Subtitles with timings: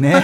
[0.00, 0.22] ね。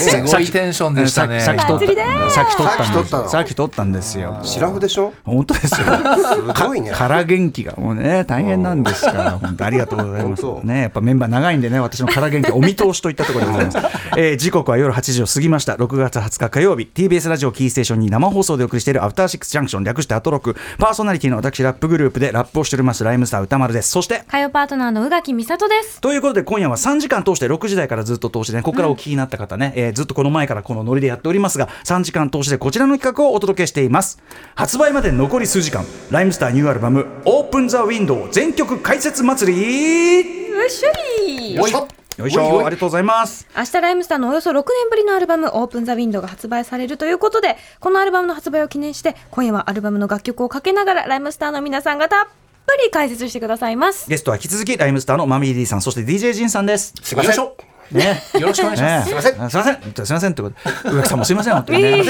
[0.00, 0.46] すごい。
[0.46, 1.26] テンションでした。
[1.26, 1.40] ね。
[1.40, 3.22] さっき撮釣りだったさっき撮ったんさっき撮ったの？
[3.22, 4.40] ですさっき撮ったんですよ。
[4.42, 5.12] シラフでしょ？
[5.24, 5.86] 本当ですよ。
[5.86, 6.92] すごいね。
[6.94, 9.30] 空元気がもうね大変なんですから。
[9.32, 10.44] 本当ありがとうございます。
[10.64, 13.78] ねやっぱメンバー長いんでね私の空元気お見通しといったところでございます、
[14.16, 15.74] えー時刻は夜8時を過ぎました。
[15.74, 16.88] 6月20日火曜日。
[16.94, 20.56] TBS ラジオキーステーションに生放送でお送りしているアフターシックスジャンクション略してアトロク。
[20.78, 23.90] パーソナリティの私ラップグループでラップをしておりますライムスター歌丸です。
[23.90, 26.00] そして火曜パートナーの宇垣美里です。
[26.00, 34.18] ということで今夜は3時間通して6時台からずっと通してねここからお聞きになった方ね、えーずっとこの前からこのノリでやっておりますが3時間通してこちらの企画をお届けしています。
[34.54, 35.84] 発売まで残り数時間。
[36.10, 40.90] ライムスターニューアルバム「オープン・ザ・ウィンドウ全曲解説祭り」よいしょ
[41.26, 41.88] りよいしょ。
[42.16, 42.42] よいしょ。
[42.46, 42.64] おいおい。
[42.66, 43.46] ありがとうございます。
[43.56, 52.26] 明日ライムスターのおよそ6年ぶりのアルバム「オープン・ザ・ウィンドウ」が発売されるということでこのアルバムの発売を記念して今夜はアルバムの楽曲をかけながらライムスターの皆さんがたっ
[52.66, 54.08] ぷり解説してくださいます。
[54.08, 56.94] ゲストは引き続きライムスターのマミーディさんそして DJ ジンさんです。
[57.02, 57.36] すいません。
[57.36, 57.56] よ
[57.90, 58.22] ね。
[58.34, 59.04] よろしくお願いします。
[59.04, 59.04] ね。
[59.04, 59.32] すいません。
[59.32, 60.06] すいません。
[60.06, 60.90] すいませんってこと。
[60.90, 62.02] で植木さんもすいません本当にね。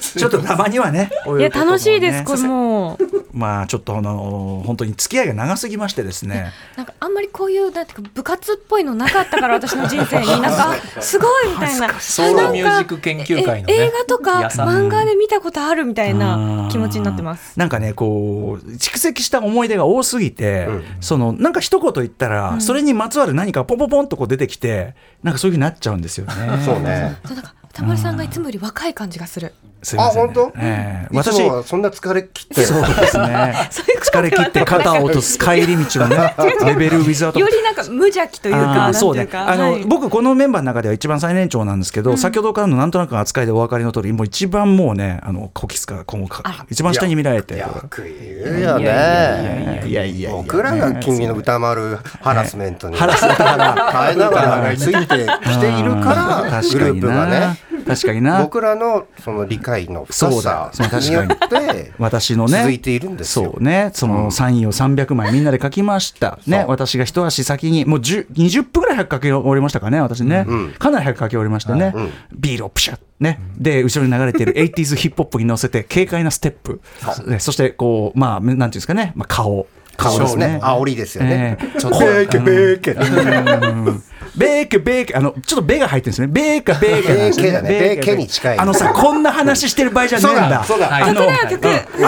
[0.00, 1.10] ちょっとたまにはね。
[1.38, 2.98] いや楽しいですこれもう
[3.38, 6.52] まあちょっとあの本当に付き合いが長すぎましてですね。
[6.76, 10.26] なんかあんまりこういうなんていうか部活っぽいのなかったから私の人生に。
[10.26, 12.00] なんか すごいみたいな。
[12.00, 13.74] ソウルミュージック研究会のね。
[13.74, 17.56] え映画とか漫画で見たことあるみたいな気持ちになってます。
[17.56, 20.68] なんかねこう蓄積した思い出が多すぎて、
[21.00, 26.34] そのなんか一言言ったら、それにまつわる何かポンポンポンとこう出てきてなんかそういうふうになっちゃうんですよね。
[26.64, 27.16] そうね。
[27.24, 30.32] そうなんか田丸さんがいつもより若い感じがするすいません、ね。
[30.32, 30.52] あ本当？
[30.58, 31.18] ええ。
[31.18, 33.70] いつ私もはそんな疲れ切ってそうですね。
[34.02, 36.34] 疲れ切って肩を落とす帰り道のね
[36.64, 37.40] レベルウィザード。
[37.40, 39.28] よりなんか無邪気というかそうね。
[39.32, 39.84] あの、はい。
[39.84, 47.58] 僕このメンバーの中では一番最年長なんですけど、先ほどからのなんとなくの扱いでお分かりの通りもう一番もうねあのこき使うこうか一番下に見られて。
[47.58, 49.82] よく言うよね。
[49.86, 53.44] いやいやいや僕らが君の歌丸ハラスメントにハラスメント。
[53.44, 57.56] 耐えながらついてきているから グループがね
[57.88, 58.42] 確かにな。
[58.42, 60.70] 僕らのその理解の深そうだ。
[60.72, 61.12] さに。
[61.12, 62.58] よって私のね。
[62.58, 63.52] 続いているんですよ。
[63.52, 63.90] そうね。
[63.94, 66.38] そのサインを300枚みんなで書きました。
[66.46, 66.64] ね。
[66.68, 70.72] 私が一足先にもう10 20分ぐらい早く書き終わりましたかね私ね、ん。
[70.78, 72.12] かなり早く書き終わりましてね、うん。
[72.32, 72.98] ビールをプシャッ。
[73.20, 76.80] ね、で後ろに流れている 80s ヒップホップに乗せて軽快なステップ。
[77.26, 77.40] ね。
[77.40, 79.66] そしてこうまあなんていうんですかね、まあ、顔。
[79.96, 80.60] 顔ですね。
[80.62, 81.58] 煽りですよね。
[81.60, 81.80] ええ。
[81.80, 81.98] ちょっと。
[81.98, 84.02] ベーケベーケうん
[84.38, 86.26] ベーケベーケあのちょっとベが入ってるんですね。
[86.28, 87.68] ベーカベーケベーケだね。
[87.68, 88.58] ベーケに近い。
[88.58, 90.64] あのさこんな話してる場合じゃねえんだ。
[90.64, 91.06] そうだそうだ。
[91.06, 91.22] あの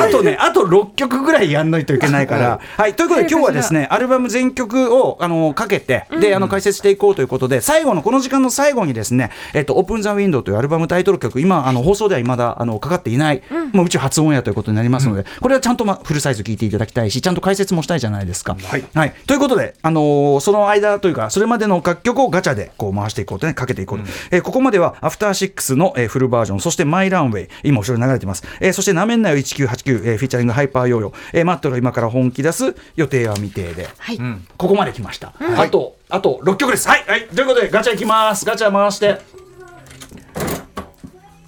[0.00, 2.60] あとねあと6曲ぐらいやんないといけないから。
[2.76, 13.42] はいということで今日はですねアルバム全曲をあのかけてであの解説していこうということで最後のこの時間の最後にですねえっとオープンザウィンドウというアルバムタイトル曲今あの放送では未だあのかかっていない
[13.72, 18.56] もううち初オンエアということになりますのでこれはちゃんとまフルサイズ聞いていただきたいしちゃんと解説もしたいじゃないですか。
[18.94, 19.12] はい。
[19.26, 34.19] ということであのーその間というかそれまでの楽曲をガチャでこう回していこうとねかけていこうと、えーここまではアフターシックスの、えーフルバージョンそして My Runway 今後ろに流れてます、えーそしてなめんなよ1989、えー featuring ハイパーヨーヨー、えーマットが今から本気出す予定は未定で、はい。
[34.56, 36.88] ここまで来ました、あとあと6曲です。
[36.88, 38.44] はい、はい、ということでガチャいきます。
[38.44, 39.19] ガチャ回して。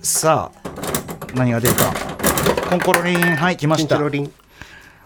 [0.03, 0.69] さあ
[1.35, 1.93] 何が出るか。
[2.69, 3.17] コンコロリン。
[3.37, 3.97] はい来まチした。
[3.97, 4.33] ンチロリン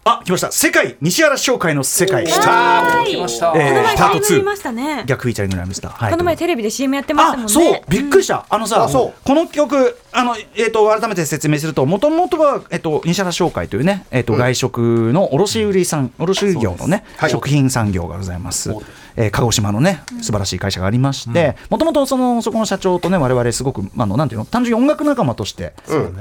[0.09, 0.53] あ来ました。
[0.53, 2.25] 世界西原商会の世界。
[2.27, 3.53] はい来ました。
[3.57, 5.05] えーこの前パート CM 2見ましたね。
[5.05, 6.11] 逆フィーチャリングライムスター、はい。
[6.13, 7.45] この前テレビで CM やってましたもんね。
[7.47, 7.81] あそう。
[7.89, 9.15] びっくりした、あのさあそう。
[9.25, 17.31] この曲あの、えー、と改めて説明するともともとは、えー、と西原商会というね、えーと外食の卸売さん卸売業のね、はい。
[17.31, 18.73] 食品産業がございます、
[19.17, 25.73] えー鹿児島のね素晴らしい会社がありましてもともとそのそこの社長とね我々すごくあのなんていうの単純に音楽仲間として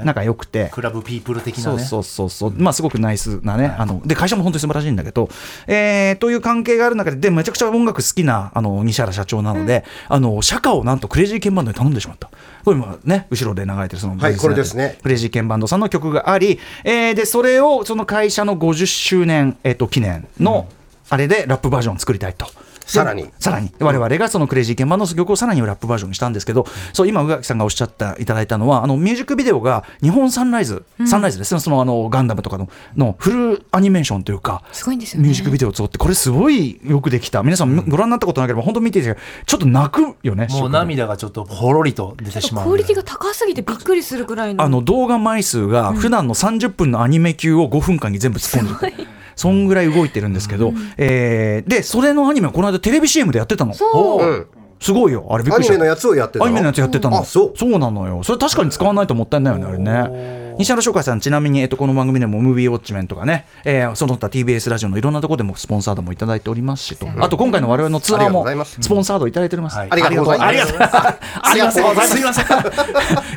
[0.04, 1.78] 仲良くて、クラブピープル的なね。
[1.82, 5.28] そうそうそうまあすごくナイスなね、あので会社も本当に素晴らしいんだけど、
[5.66, 12.30] えーという関係がある中ででめちゃくちゃ音楽好きなあの西原社長なので、あの社歌をなんとクレイジーケンバンドに頼んでしまった。
[12.64, 14.98] これ今ね後ろで流れてるそのはいこれですね。
[15.02, 20.68] クレイジーケンバンドさんの曲があり、えーでそれをその会社の50周年えっ、と記念の
[21.08, 22.46] あれでラップバージョンを作りたいと。
[22.86, 23.30] さらに。
[23.38, 23.70] さらに。
[23.80, 31.60] 我々がそのクレイジーケンバンドの曲をさらにラップバージョンにしたんですけど、そう今宇垣さんがおっしゃったいただいたのはあのミュージックビデオが日本サンライズ、サンライズですね。
[31.60, 35.28] そのあのガンダムとかののフルアニメーションというかすごいんですよね。
[35.28, 37.42] ミュージックビデオを撮ってこれすごいよくできた。
[37.42, 42.64] 皆さんご覧になったことなければ本当見ていただきたいちょっと泣くよねもう涙がちょっとほろりと出てしまう。
[42.66, 44.62] クオリティが高すぎてびっくりするくらいの。
[44.62, 49.06] あの動画枚数が普段の30分のアニメ級を5分間に全部突っ込んでる
[49.36, 53.74] そんぐらい動いてるんですけど、えーでそれのアニメをこの間テレビ CM でやってたの。
[53.74, 54.24] そう。
[54.24, 54.32] う。
[54.32, 54.46] ん
[54.80, 55.26] すごいよ。
[55.30, 55.74] あれびっくりした。
[55.74, 57.52] アニメのやつをやってたアニメのやつやってたの、あそう。
[57.56, 58.22] そうなのよ。
[58.22, 69.88] それ確かに使わないともったいないよねあれね西原翔海さんちなみに、えっと、この番組でもムービーウォッチメンとかね、えー、その他 TBS ラジオのいろんなところでもスポンサードもいただいておりますしと、あと今回の我々のツアーもスポンサードいただいております、はい。
[69.90, 70.48] ありがとうございます。
[70.48, 71.32] ありがとうございます。
[71.42, 72.08] ありがとうございます。
[72.08, 72.18] す。
[72.18, 72.46] いません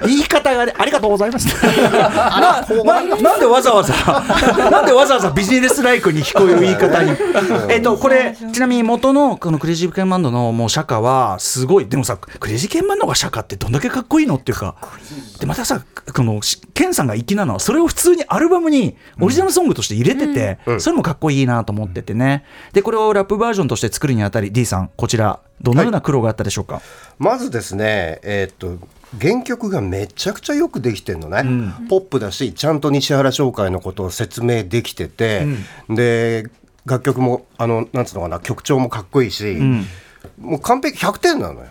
[0.07, 1.47] 言い方がねありがとうございます。
[1.65, 3.93] なんでわざわざ
[4.71, 7.11] なんでわざわざビジネスライクに聞こえる言い方に。
[7.67, 14.75] えっとこれちなみに元のこのクレイジーケンバンドのもう釈迦はすごいでもさクレイジーケンバンドが釈迦ってどんだけかっこいいのっていうか。
[15.39, 15.81] でまたさ
[16.15, 22.45] このしケンさんが粋なのはそれを普通にアルバムにオリジナルソングとして入れてて、それもかっこいいなと思っててね。
[22.73, 26.81] でこれをラップバージョンとして作るにあたり D さんこちらどのような苦労があったでしょうか、
[27.17, 28.87] まずですねえーっと
[29.19, 31.43] 原曲がめちゃくちゃよくできてるのね、
[31.89, 35.47] ポップだしちゃんと西原商会のことを説明できてて、
[35.89, 36.45] で
[36.85, 39.57] 楽曲もあのなんつうのかな曲調もかっこいいし、
[40.39, 41.67] もう完璧100点なのよ、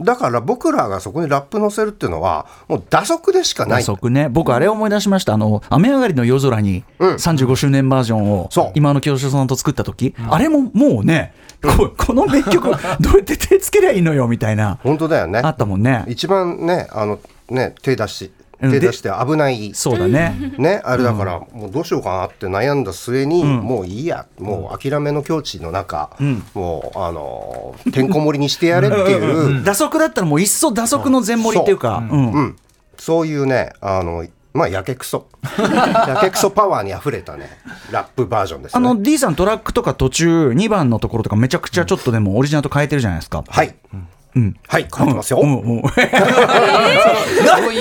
[0.00, 3.82] だから僕らがそこにラップ乗せるっていうのはもう打足でしかない。
[3.82, 4.28] 打足ね。
[4.28, 5.34] 僕あれ思い出しました。
[5.34, 7.14] あの「雨上がりの夜空」にうん。
[7.14, 12.78] 35周年バージョンを今の清志さんと作った時、あれももうねここの名曲 どうや
[13.20, 14.78] って手つけりゃいいのよみたいな。
[14.82, 15.40] 本当だよね。
[15.42, 16.04] あったもんね。
[16.08, 17.18] 一番ねあの
[17.50, 18.24] ね手出し。
[18.24, 19.72] うん手出して危ない。
[19.74, 26.16] そうだね、ね、あれだから、もうどうしようかなって悩んだ末に、もういいや、もう諦めの境地の中、
[26.54, 32.16] もう、あのーてんこ盛りにしてやれっていう、打足だったらもういっそ打足の全盛りっていうか、う。
[32.16, 32.32] ん。
[32.32, 32.56] うん、
[32.98, 35.28] そういうね、あの、まあ、やけくそ、
[35.58, 37.48] やけくそパワーにあふれたね、
[37.92, 38.76] ラップバージョンですね。
[38.76, 43.44] あの D さんトラックとか途中2番のところとかめちゃくちゃちょっとでもオリジナルと変えてるじゃないですか。
[43.48, 43.74] はい、
[44.34, 44.56] うん。
[44.66, 45.40] はい、書いてますよ。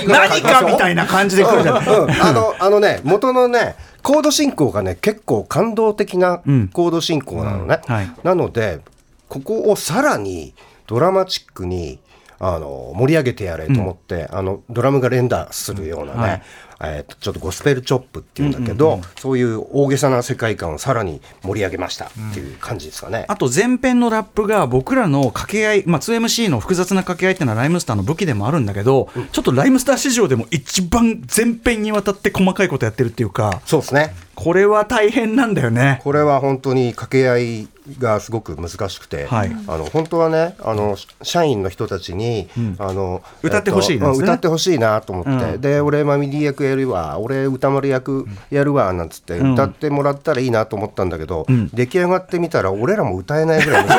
[0.08, 1.88] 何かみたいな感じで来るじゃない。
[1.88, 2.12] うん。
[2.12, 6.40] あのあのね元のねコード進行がね結構感動的な
[6.74, 7.80] コード進行なのね、
[8.24, 8.82] なので
[9.28, 10.54] ここをさらに
[10.88, 12.00] ドラマチックに
[12.40, 16.42] あの盛り上げてやれと思って、あのドラムが連打するようなね、はい
[16.82, 23.26] えーとちょっとゴスペルチョップっていうんだけど、そういう大げさな世界観をさらに盛り上げましたっていう感じですかね。
[23.28, 33.62] あと前編のラップが僕らの掛け合い、まあ、2MC の複雑な掛け合いっていうのはライムスターの武器でもあるんだけど、ちょっとライムスター史上でも一番前編にわたって細かいことやってるっていうか。
[33.66, 36.00] そうですねこれは大変なんだよね。
[36.06, 37.68] これは本当に掛け合い
[38.00, 39.52] がすごく難しくて、はい。
[39.68, 42.48] あの本当はねあの社員の人たちに、
[42.78, 45.62] あの歌ってほしい歌ってほしいなと思って、うん。
[45.62, 49.54] で俺マミディ役やるわ俺歌丸役やるわなんつってん。
[49.54, 51.68] 歌ってもらったらいいなと思ったんだけど、ん。
[51.74, 53.98] 出来上がってみたら俺らも歌えないぐらい難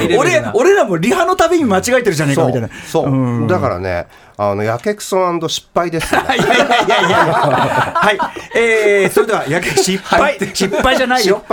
[0.00, 2.68] しい俺俺らもリハのたびに間違えてるじゃねえかみたいな。
[2.86, 4.06] そうだからね
[4.50, 5.16] あのやけくそ
[5.48, 6.36] 失敗ですよね。
[6.36, 7.92] いやいやいやいや。
[7.94, 8.18] はい、
[8.58, 10.36] えー、それではやけ失敗。
[10.52, 11.44] 失敗じゃないよ。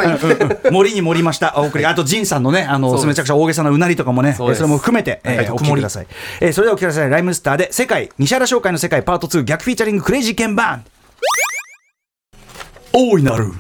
[0.71, 1.53] 森に盛りました。
[1.57, 4.33] お送りあと仁さんのねあのめちゃくちゃ大げさなうなりとかもね。
[4.33, 5.50] それも含めて、えーはい。
[5.51, 6.07] お聞きください、
[6.41, 7.09] えーそれではお聞きください。
[7.09, 10.85] ライムスターで世界西原商会の世界パート2逆フィーチャリングクレイジーケンバン。
[12.92, 13.53] 大いなる。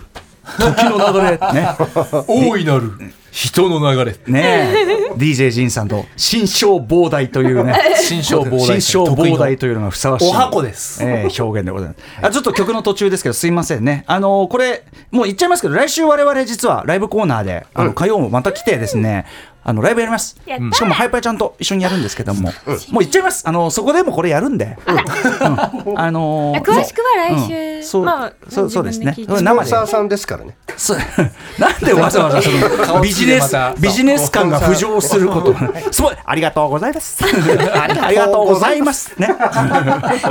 [0.57, 1.37] 時の流れ。
[1.53, 1.69] ね。
[2.27, 2.91] 大いなる
[3.39, 4.69] 人の流れね
[5.11, 5.13] え。
[5.15, 7.73] DJ 仁さんと新章膨大というね。
[7.95, 8.59] 新章膨大。
[8.59, 10.29] 新章膨大というのがふさわしい。
[10.29, 11.99] お箱ですえー表現でございます。
[12.21, 14.03] あちょっと曲の途中ですけどすいませんね。
[14.07, 19.25] あのーこれもう言っちゃいますけど来週我々実はライブコーナーであの火曜もまた来てですね。
[19.61, 20.35] あのライブやります。
[20.73, 23.43] しかもハイパーちゃんと一緒にやるんですけども、もう言っちゃいます。
[23.47, 25.99] あのそこでもこれやるんで、うん。
[25.99, 27.75] あのー詳しくは来週。
[27.77, 28.03] うんそう。
[28.03, 29.15] まあそうそうですね。
[29.27, 29.69] 生で。
[29.69, 30.57] さんですからね。
[30.77, 30.97] そう。
[31.59, 33.75] なんでわざわざその顔ビジネスつきでまた。
[33.79, 35.55] ビジネス感が浮上すること。
[35.91, 36.15] すごい。
[36.23, 37.23] ありがとうございます。
[37.73, 39.11] ありがとうございます。
[39.19, 39.27] ね。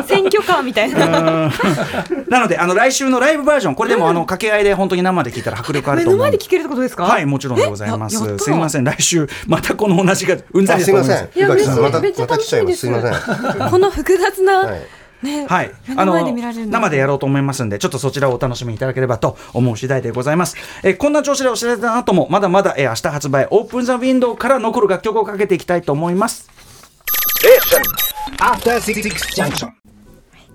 [0.06, 1.50] 選挙カーみたいな。
[2.28, 6.18] なのであの来週のライブバージョンこれでもあの掛け合いで本当に生で聞いたら迫力ある目と思う。
[6.18, 7.04] の前で聞けるってことですか？
[7.04, 8.38] はいもちろんでございます。
[8.38, 8.84] すいません。
[8.84, 10.90] 来週またこの同じがうんざありす。
[10.90, 11.38] いませんい。
[11.40, 12.00] やめっちゃまた
[12.38, 12.76] 来ちゃいます。
[12.78, 13.70] すいません。
[13.70, 14.80] この複雑な、はい
[15.22, 20.56] ね、はい、目の生でやろうと思いますんで、ちょっとそちらをお楽しみいただければと思う次第でございます。
[20.82, 26.48] えーこんな調子でお知らせた後も、まだまだ、えー明日発売、オープンザウィンドウから残る楽曲をかけていきたいと思います。
[28.38, 29.02] After Six
[29.34, 29.87] Junction.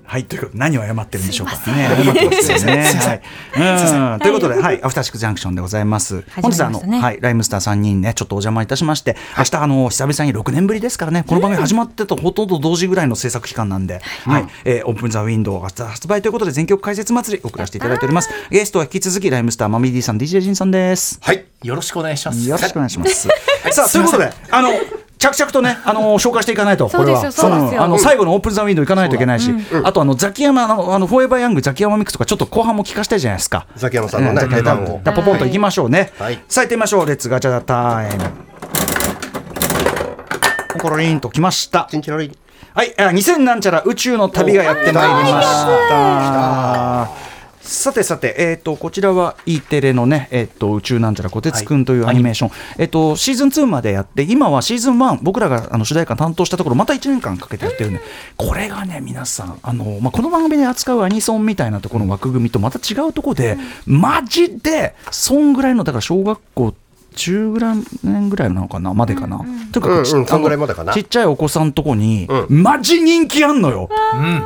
[0.06, 1.90] はい、ということで、何を謝ってるんでしょうかね。
[2.04, 2.84] 謝ってますよね。
[2.84, 4.14] はい。
[4.14, 6.24] うん、ということで、はい、アフターシックスジャンクションでございます。
[6.42, 18.30] 本日は、あの、はい、ライムスター3人ね、ちょっとお邪魔いたしまして、明日、あの、久々に6年ぶりですからね、この番組始まってとほとんど同時ぐらいの制作期間なんで、はい、えーオープンザウィンドウが発売ということで、全曲解説祭り送らせていただいております。
[18.50, 21.20] ゲストは引き続き、ライムスターマミーディさん、DJ ジンさんです。
[21.22, 23.28] はいよろしくお願いしますよろしくお願いします。
[23.72, 24.70] さあ、ということで、あの、
[25.24, 27.20] 着々とね、あの紹介していかないと、これは。
[27.20, 29.54] そうですよそうですよんあの、最後の Open The Window 行かないといけないし、
[29.84, 33.66] あと、あの、ザキヤマの、あの、フォーエバーヤングザキヤマミックスとか、ちょっと後半も聞かせたいじゃないですか。
[33.78, 36.12] ザキヤマさんのねザキヤマ値段をじゃあポポンと行きましょうね。
[36.20, 37.06] はいさあ、行ってみましょう。
[37.06, 38.24] Let's ガチャ Time。
[40.80, 41.88] コロリンときました。
[41.90, 42.36] チンチロリン
[42.74, 45.48] はい、あ2000なんちゃら宇宙の旅がやってまいりまし
[45.88, 47.23] た。
[47.64, 58.02] さてさて、えー、とこちらは E テレのね、えー、と宇宙なんちゃらこてつくんというアニメーション、えー、とシーズン2までやって今はシーズン1僕らがあの主題歌担当したところまた1年間かけてやってるんで
[58.36, 66.76] これがね皆さんあの、まあ、この番組で扱うアニソンみたいなところの枠組みとまた違うところで、マジでそんぐらいのだから小学校
[67.16, 70.94] 中ぐらい年ぐらいなのかなまでかな、うんうんそんぐらいまでかな。
[70.94, 73.90] ちっちゃいお子さんとこに、うマジ人気あんのよ、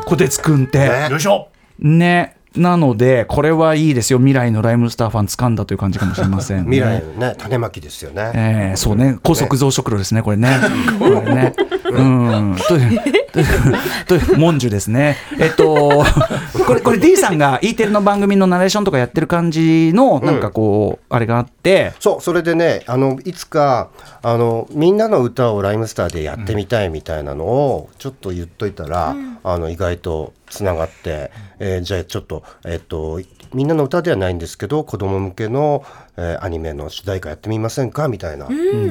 [0.05, 0.79] こてつくんって。
[0.79, 1.07] ね。
[1.09, 1.49] よいしょ。
[1.79, 2.36] ね。
[2.57, 4.19] なので、これはいいですよ。
[4.19, 6.63] 未来のライムスターファン掴んだという感じかもしれません、ね。
[6.77, 8.31] 未来のね種まきですよね。
[8.33, 10.59] えーそうね、高速増殖炉ですね、これね。
[10.99, 11.53] これね。
[11.85, 12.55] うん。
[13.31, 15.17] と文殊ですね。
[15.39, 16.03] えっと、
[16.65, 23.89] これ、これ D さんが E テレの番組のナレーションとかやってる感じの、なんかこう、あれがあって、そうそれでねあのいつか
[24.21, 33.21] あのみんなの歌をライムスターでやってみたいみたいなのをちょっと言っといたら、あの意外とつながって、えーじゃあちょっとえっと
[33.53, 35.85] みんなの歌ではないんですけど子供向けの、
[36.17, 38.07] えーアニメの主題歌やってみませんか？
[38.07, 38.47] みたいな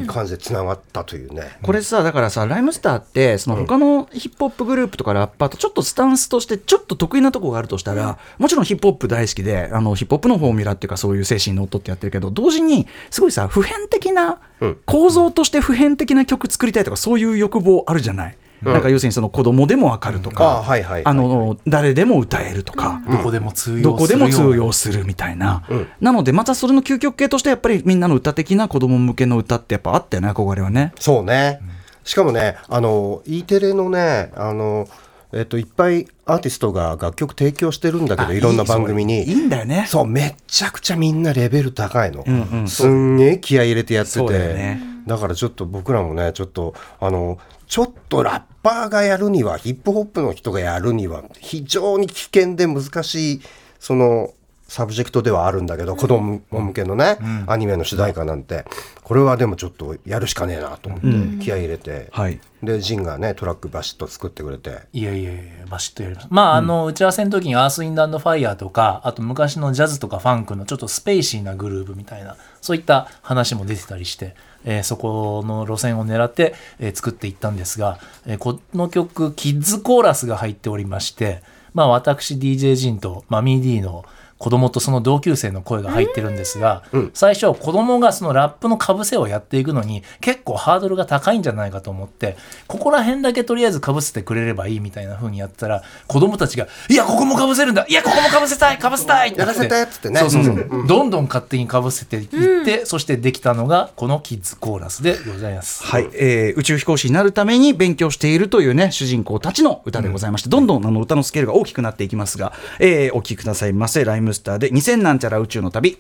[0.06, 1.58] 感じでつながったというね。
[1.62, 14.78] これさだからさライムスターってその他のヒップホップグループとかラッパーとちょっとスタンスとしてちょっと得意なとこがあるとしたら、もちろんヒップホップ大好きであのヒップホップのフォーミュラっていうかそういう精神にのっとってやってるけど同時にすごいさ普遍的なうん。
[14.86, 18.36] 構造として普遍的な曲作りたいとかそういう欲望あるじゃない？
[18.62, 21.02] なんか要するにその子供でもわかるとあか、はいはいはい。
[21.04, 25.88] あの誰でも歌えるとか、どこでも通用するどこでも通よう用するみたいな、うん。
[26.00, 30.94] なのでまたそれの究極系としてやっぱりみんなの歌的な子供向けの歌ってやっぱあったよね憧れはね。
[30.98, 31.60] そうね、
[32.06, 34.88] しかもねあの E テレのねあの、
[35.32, 39.24] えっと、いっぱいアーティストが楽曲提供してるんだけどいろんな番組に。
[39.24, 39.86] いいんだよね。
[39.88, 42.68] そうめっちゃくちゃみんなレベル高いの、んうん。
[42.68, 44.18] すんげえ気合い入れてやってて。
[44.26, 44.80] だよね。
[45.06, 53.40] だからちょっと僕らもねちょっとあのちょっとラッパーがやるにはヒップホップの人がやるには非常に危険で難しい
[53.78, 54.32] その
[54.68, 58.64] サブジェクトではあるんだけど、子供向けのね、アニメの主題歌なんて
[59.02, 62.40] これはでもちょっとやるしかねえなと思って気合い入れて、はい。
[62.62, 64.80] でジンがねトラックバシッと作ってくれて。
[64.92, 81.42] いやいやいやバシッとやりましたまあ、あの打ち合わせの時にアース・インド・アンド・ファイヤーとかあと昔のジャズとかファンクのちょっとスペーシーなグルーヴみたいなそういった話も出てたりして、えーそこの路線を狙って、えー作っていったんですが、えーこの曲キッズコーラスが入っておりまして
[81.74, 84.04] まあ私 DJ JIN と Mummy-D の
[84.38, 86.82] 子供とその同級生の声が入ってるんですが、
[87.14, 100.20] 最初子供がそのラップのかぶせをやっていくのに結構ハードルが高いんじゃないかと思ってここら辺だけとりあえずかぶせてくれればいいみたいな風にやったら子供たちが「いやここもかぶせるんだいやここもかぶせたいかぶせたい!」ってやらせてっつってね。
[100.20, 105.84] そうそうそう、うんどんどん勝手にかぶせていって、そしてできたのがこのキッズコーラスでございます。
[105.84, 114.04] はい、えー宇宙飛行士になるために勉強しているというね主人公たちの歌でございまして、どんどんあの歌のスケールが大きくなっていきますが、えーお聴きくださいませ。
[114.04, 115.98] ライムスターで2000なんちゃら宇宙の旅。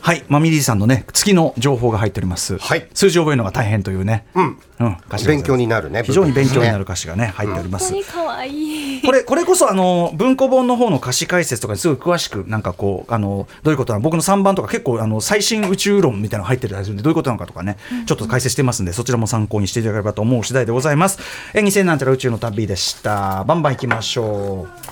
[0.00, 2.86] はいマミリーさんのね月の情報が入っております、はい。
[2.92, 4.58] 数字を覚えるのが大変というね、うん。
[4.78, 9.02] うん、勉強になるね非常に勉強になる歌詞がね入っております、本当に可愛い。
[9.02, 14.02] これこれこそあの文庫本の方の歌詞解説とかにすごい詳しくなんかこうあのどういうことなの？
[14.02, 21.18] 僕の3番とか結構あの最新宇宙論みたいなの入ってたりするんでどういうことなのかとかね、ちょっと解説してますんでそちらも参考にしていただければと思う次第でございます。
[21.54, 23.44] え2000なんちゃら宇宙の旅でした。
[23.44, 24.83] バンバンいきましょう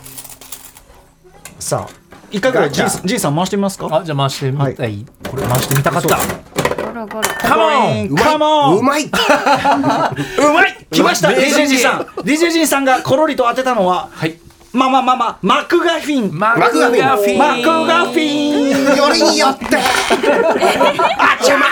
[1.62, 1.95] さあ
[2.31, 3.88] 一回ぐらいジンジンさん回してみますか？
[3.90, 6.16] あじゃあ回してみたい、これ回してみたかった。
[6.16, 7.23] ゴロゴロ。
[7.40, 7.64] カモ
[7.95, 8.25] ンうまい。
[8.25, 9.04] カモンうまい。
[9.07, 10.87] うまい！
[10.90, 12.00] 来ました！DJ ジンさん。
[12.23, 14.37] DJ ジンさんがコロリと当てたのははい
[14.72, 16.38] まあまあまあまあマクガフィン。
[16.38, 17.38] マクガフィン。
[17.38, 18.96] マクガフィン。
[18.96, 19.66] よりによって。
[19.76, 21.70] あちゃまい。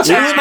[0.00, 0.32] あちゃまい。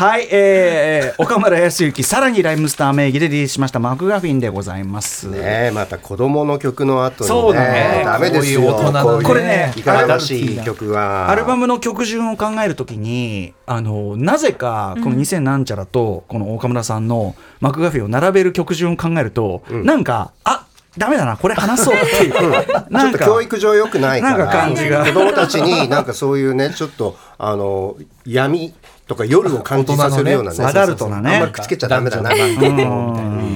[0.00, 5.28] はい、えー、岡村康之さらにライムスター名義でリリースしましたマクガフィンでございます。
[5.28, 8.02] ねえまた子供の曲の後にねそうだね。
[8.04, 8.60] ダメですよ。
[8.60, 11.30] こういう大人のねこういうこれねいかがわしい曲は。
[11.30, 20.66] アルバムの曲順を考えるときにあのなぜかこの2000なんちゃらとこの岡村さんのマクガフィンを並べる曲順を考えると、なんかあ
[20.98, 24.38] ダメだなこれ話そうっていう、 ちょっと教育上良くないから。
[24.38, 25.06] なんか感じが。
[25.06, 27.94] 子供たちになんかそういうねちょっとあの
[28.26, 28.74] 闇
[29.10, 32.30] とか夜を感じさせるようなねアダルトなねあんまりくっつけちゃダメだな。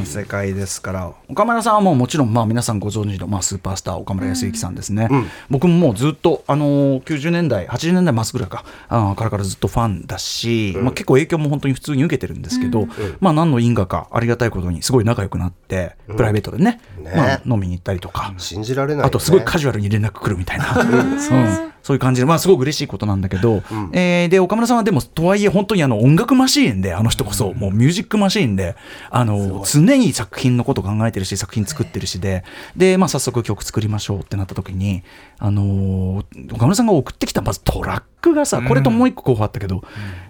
[0.05, 1.13] 世界ですから。
[1.29, 5.09] 岡村さんはもうもちろんまあ皆さんご存知のまあスーパースター岡村康之さんですね、
[5.49, 8.65] 僕ももうずっとあのー90年代80年代末ぐらいか。
[8.89, 12.89] あーからからずっとファンだし、まあ、結構影響も本当に普通に受けてるんですけど、
[13.21, 17.13] まあ何の因果かありがたいことにすごい仲良くなって、プライベートでねね。
[17.15, 19.07] まあ、飲みに行ったりとか、信じられないよね。
[19.07, 23.63] あとすごいカジュアルに連絡来るみたいな、うんそういう感じで、まあ、すごく嬉しいことなんだけど、
[23.93, 28.75] えーで岡村さんはでもとはいはいえ本当にあの音楽マシーンであの人こそもうミュージックマシーンで
[29.11, 32.43] あの常に作品のこと考えてるし作品作ってるしで
[32.75, 35.03] で、まあ、早速曲作りましょうってなった時に
[35.39, 39.83] あのー岡村さんが送ってきたまずトラックがさこれともう一個候補あったけど、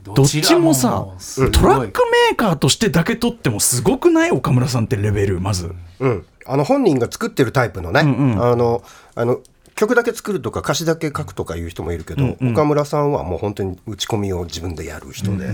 [0.02, 1.06] どっちもさ
[1.52, 4.32] トラックメーカーとしてだけ取ってもすごくない？
[4.32, 5.72] 岡村さんってレベルまず。
[6.00, 8.44] うん、あの本人が作ってるタイプのね、んうん。
[8.44, 8.82] あの
[9.14, 9.40] あの
[9.74, 15.50] 曲だけ作るとか歌詞だけ書くとかいう人もいるけど、岡村さんはもう本当に打ち込みを自分でやる人で、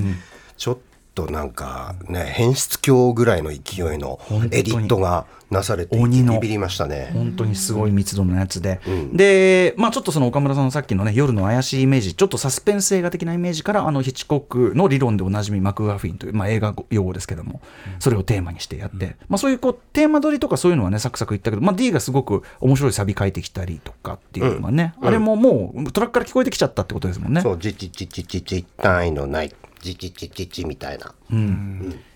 [0.56, 0.78] ちょっ
[1.14, 6.34] となんかね変質狂ぐらいの勢いのエディットがなされて鬼の。
[6.34, 7.10] ビビりましたね。
[7.12, 8.80] 本当にすごい密度のやつで、
[9.12, 17.60] で、まあ、ちょっとその岡村さんのさっきのね夜の怪しいイメージちょっとサスペンス映画的なイメージからあのヒッチコックの理論でおなじみマクガフィンという、まあ、映画用語ですけども、
[17.98, 27.40] それをテーマにしてやって、まあ、そういうこうテーマ取りとかそういうのはねサクサクいったけど、まあ、D がすごく面白いサビ書いてきたりとかっていうのがね、あれももうトラックから聞こえてきちゃったってことですもんね。
[27.40, 31.14] そう、じちちちちち単位のない、じちちちちみたいな。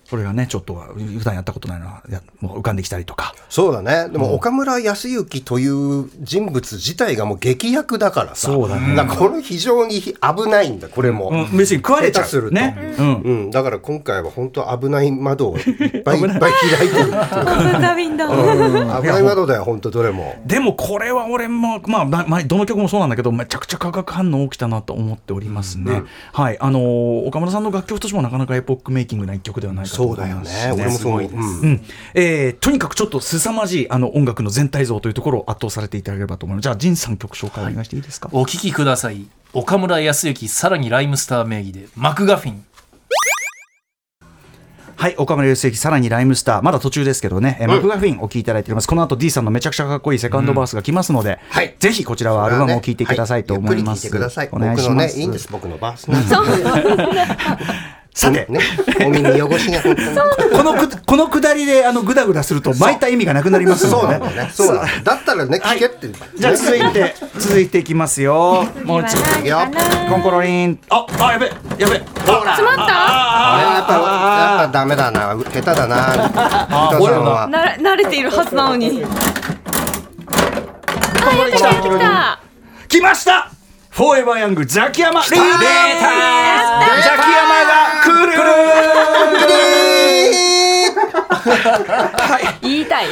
[0.08, 3.34] それがねちょっと普段やったことないのはやもう浮かんできたりとか。
[3.48, 4.08] そうだね。
[4.10, 8.48] でも岡村康之という人物自体がもう劇薬だからさ。
[8.48, 8.94] そうだね。
[8.96, 10.14] からこれ非常に危
[10.50, 11.30] ないんだ、これも。
[11.30, 11.56] うん。
[11.56, 12.24] 別に食われちゃう。
[12.24, 12.54] 下手すると。
[12.54, 12.94] ね。
[12.98, 13.14] うん。
[13.14, 16.24] うん、だから今回は本当危ない窓をいっぱいい。
[16.36, 18.06] っぱい開いてるってい
[19.02, 20.36] 危ない窓だよ、本当どれも。
[20.44, 26.58] でもこれは俺も、まあ、ままどの曲もそうなんだけどめちゃくちゃ化学反応起きたなと思っておりますね、はい。
[26.60, 30.72] あのー岡村さんの楽曲としてもなかなかエポックメイキングな一曲ではないかと思そうだよいますしね。
[30.72, 31.22] 俺もそう思う。
[31.22, 31.60] うん。
[31.60, 31.80] うん。
[32.14, 36.64] えーとにかくちょっと凄まじいあの音楽の全体像というところを圧倒されていただければと思います。
[36.64, 39.26] じゃあ仁さん曲紹介お願いしていいですか、お聴きください。
[39.52, 42.64] 岡村康之さらにライムスター名義でマクガフィン。
[44.96, 48.88] はい、岡村康之、さらにライムスター、まだ途中ですけどね、えーマクガフィンお聴きいただいております。
[48.88, 51.74] この後 D さんのめちゃくちゃかっこいいセカンドバースが来ますので、はい。
[51.78, 53.76] ぜひこちらはアルバムを聴いてくださいと思います。
[53.76, 54.48] はゆっくり聞いてください。
[54.52, 55.20] お願いし僕のね、ます。
[55.20, 56.16] いいんです、僕のバースね。
[58.14, 58.60] さて、ね、
[59.04, 60.50] お耳汚しが本当に。
[60.56, 64.50] このくこのくだりであのグダグダすると巻いた意味がなくなりますのでね。
[64.54, 64.92] そうだよね。
[65.02, 66.08] だったらね、聞けって。
[66.36, 68.66] じゃあ続いて続いていきますよ。
[68.84, 70.78] もうちょっとコンコロリン。
[70.90, 71.98] ああやべやべ。
[72.24, 72.54] ほら。
[72.54, 75.36] 詰まったあれやっぱ、やっぱダメだな。
[75.36, 75.96] 下手だな。
[76.92, 77.48] 伊藤さんは。
[77.48, 79.04] な慣れているはずなのに。
[81.26, 82.38] あ、やってきたやってきた。
[82.88, 83.53] 来ました。
[83.94, 84.32] Forever.
[84.34, 85.30] Young ザキヤマリー。
[85.30, 85.62] ベーザキ
[87.30, 88.10] ヤマが来
[89.78, 89.83] る。
[92.62, 93.06] 言いたい。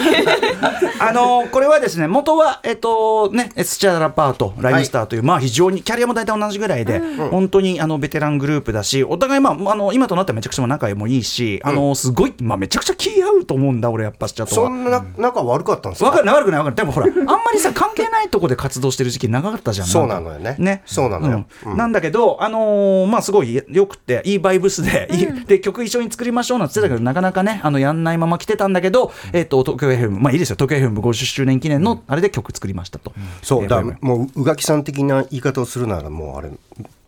[1.01, 11.23] あのこれはですね元はえっとねスチャダラパーとライムスターという、まあ非常にキャリアも大体同じぐらいで、本当にあのベテラングループだしお互いまああの今となってはめちゃくちゃ仲もいい。
[11.23, 14.69] し、あのすごいまあめちゃくちゃ気合うと思うんだ俺やっぱスチャとは。
[14.69, 16.11] そんな仲悪かったんですか？
[16.11, 16.77] わかる悪くないわかる。
[16.77, 19.87] でもほらあんまりさ関係ないとこで活動してる時期長かったじゃん。
[19.87, 20.57] そうなのよね。
[20.59, 20.83] ね。
[20.85, 21.47] そうなのよ。
[21.65, 21.77] うん。
[21.77, 30.57] なんだけどあのーまあすごいよくていいバイブスで,いい、で曲一緒に作りましょうなんて言ってたけどなかなかねあのやんないまま来てたんだけど、えっと東京 FM まあいいですよ。
[30.59, 36.51] 東京 FM50 周年記念のあれで曲作りましたと、そうだえーもう宇垣さん的な言い方をするならもうあれ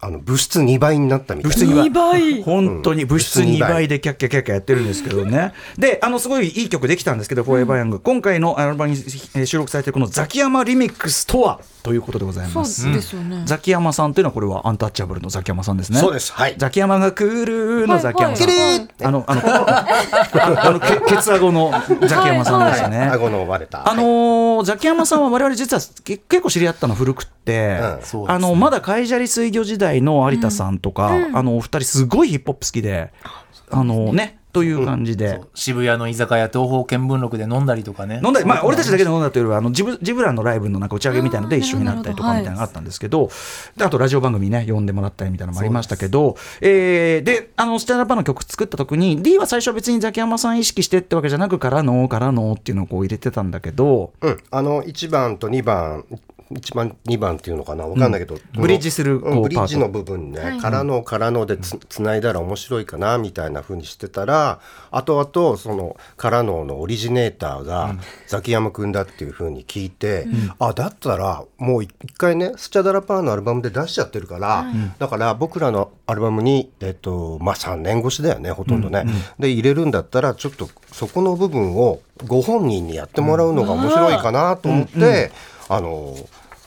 [0.05, 1.57] あの物質2倍になったみたいな。
[1.67, 2.15] 物質2倍。
[2.35, 2.43] 倍。
[2.43, 5.53] 本当に物質2倍でキャッキャキャッキャやってるんですけどね。
[5.79, 8.99] であのすごいいい曲できたんですけど「フォーエバーヤング」今回のアルバムに
[9.35, 13.43] えー収録されているこのザキヤマリミックスとはということでございそうますですよね。
[13.45, 15.99] ザキヤマさんというのはこれはアンタッチャブルのザキヤマさんですね。
[15.99, 16.33] そうです。
[16.33, 16.55] はい。
[16.57, 21.73] ザキヤマが来るのザキヤマさん、あのあのあのけ ケツアゴの
[22.09, 23.89] ザキヤマさんですね、顎の割れた。
[23.89, 27.79] あのーザキヤマさんは我々実はけ結構知り合ったの古くって、
[28.29, 33.13] あのまだ海砂利水魚時代の有田さんとか、あのお二人すごいヒップホップ好きで、
[33.71, 35.41] あのねという感じで。
[35.55, 38.21] 渋谷の居酒屋東方見聞録で飲んだりとかね。
[38.23, 43.31] 飲んだり、まあ、俺たちだけで飲んだというよりはあのジブジブランのライブのなんか打ち上げみたいので一緒になったりとかみたいなのがあったんですけど、
[43.77, 56.05] であとラジオ番組ね呼んでもらったりみたいなのもありましたけどえーであのスチャラパーの曲作った時に D は最初は別にザキヤマさん意識してってわけじゃなくからのからのっていうのをこう入れてたんだけど、うん、あの1番と2番
[56.53, 57.87] 1番2番っていうのかな？
[57.87, 70.27] わかんないけど、そのブリッジするこううんブリッジの部分ね、からのからのでつつないだら面白いかなみたいな風にしてたら後々そのからののオリジネーターがザキヤマくんだっていう風に聞いて、
[70.59, 74.67] あだったらもう一回ねスチャダラパーのアルバムで出しちゃってるから、
[74.99, 79.05] だから僕らのアルバムにえっとまあ3年越しだよねほとんどね、
[79.39, 85.33] で入れるんだったらちょっとそこの部分をご本人にやってもらうのが面白いかなと思って、
[85.69, 86.17] あの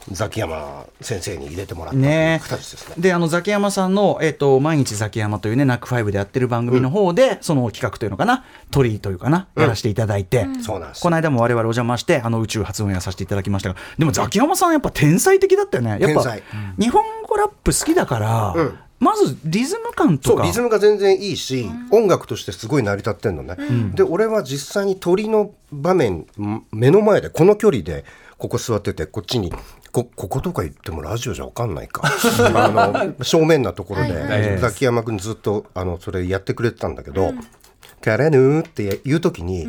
[0.09, 2.39] ザキヤマ先生に入れてもらったね。
[2.41, 2.95] 形ですね。
[2.97, 8.45] であのザキヤマさんの、えっと毎日ザキヤマというねナックファイブでやってる番組の方で、その企画というのかな？
[8.71, 11.01] トリーというかな、やらせていただいて、そうなんです。
[11.01, 15.89] この間も我々お邪魔してあの宇宙発音やさせていただきましたがでもザキヤマさんやっぱ天才的だったよね。
[15.89, 16.43] やっぱ天才。
[16.79, 18.79] 日本語ラップ好きだから、うん。
[18.99, 20.37] まずリズム感とか。
[20.37, 23.57] そうリズムが全然いいし、音楽としてすごい成り立ってんのね、
[23.93, 28.05] で俺は実際に鳥の場面ん目の前でこの距離で
[28.37, 29.51] ここ座っててこっちに
[29.91, 32.03] ここことか言ってもラジオじゃ分かんないか。
[32.05, 37.33] あの 正面なところで、はいザキヤマ君ずっとあのそれやってくれてたんだけど
[38.01, 39.67] 「キャレヌー」って言う時に、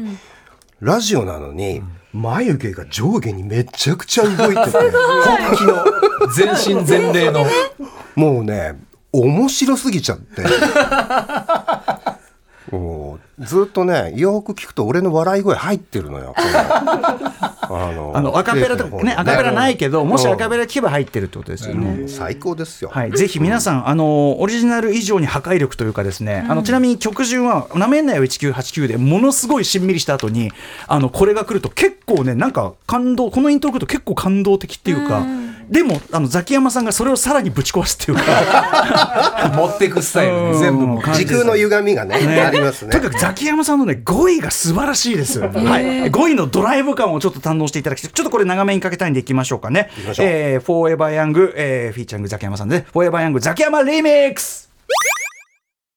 [0.81, 5.85] ラジオなのに、眉毛が上下にめちゃくちゃ動いてて 本気の
[6.35, 7.47] 全身全霊の。
[8.17, 8.77] もうね
[9.11, 10.43] 面白すぎちゃって
[12.71, 16.35] もうずっとねよく聞くと俺の笑い声入ってるのよ
[17.71, 22.09] あのあのアカペラとかねアカペラないけどもしアカペラ聞けば入ってるってことですよね。
[22.09, 30.51] 最高ですよ、はい、ぜひ皆さん、あのオリジナル以上に破壊力というかですね、あのちなみに曲順は「なめんなよ1989」でものすごいしんみりした後に
[30.87, 35.25] あのこれが来ると結構ねなんか感動このイントロ来ると結構感動的っていうか、
[35.71, 39.53] でもあのザキヤマさんがそれをさらにぶち壊すっていうか。
[39.55, 40.59] 持ってくスタイルね。
[40.59, 42.41] 全部もう時空の歪みがねね。
[42.41, 42.93] ありますね。
[42.93, 49.91] とにかくザキヤマさんのね語彙が素晴らしいです、はい、語彙のドライブ感をちょっと堪能していただきたいちょっとこれ長めにかけたいんでいきましょうかね。
[49.95, 50.27] きましょう。
[50.27, 54.69] えー、 Forever Young、えー、フィーチャリングザキヤマさんで、 Forever Young ザキヤマリミックス